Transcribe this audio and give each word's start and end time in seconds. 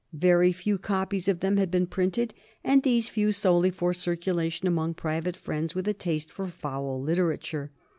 Very 0.13 0.51
few 0.51 0.79
copies 0.79 1.27
of 1.27 1.41
them 1.41 1.57
had 1.57 1.69
been 1.69 1.85
printed, 1.85 2.33
and 2.63 2.81
these 2.81 3.07
few 3.07 3.31
solely 3.31 3.69
for 3.69 3.93
circulation 3.93 4.67
among 4.67 4.95
private 4.95 5.37
friends 5.37 5.75
with 5.75 5.87
a 5.87 5.93
taste 5.93 6.31
for 6.31 6.47
foul 6.47 6.99
literature. 6.99 7.69